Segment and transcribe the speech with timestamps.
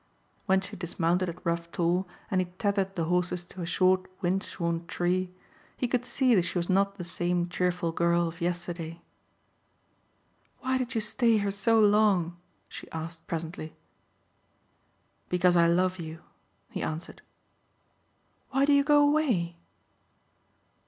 [0.47, 4.41] When she dismounted at Rough Tor and he tethered the horses to a short wind
[4.41, 5.29] shorn tree
[5.77, 9.03] he could see she was not the same cheerful girl of yesterday.
[10.61, 12.35] "Why did you stay here so long?"
[12.67, 13.75] she asked presently.
[15.29, 16.21] "Because I love you,"
[16.71, 17.21] he answered.
[18.49, 19.55] "Why do you go away?"